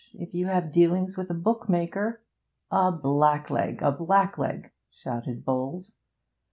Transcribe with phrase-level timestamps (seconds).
[0.15, 2.21] If you have dealings with a book maker'
[2.71, 5.93] 'A blackleg, a blackleg!' shouted Bowles.